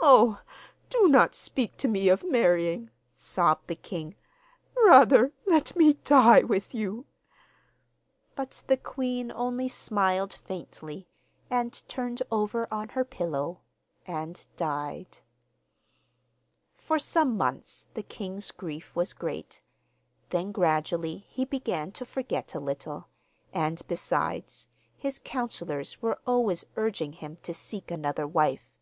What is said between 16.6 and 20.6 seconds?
For some months the king's grief was great; then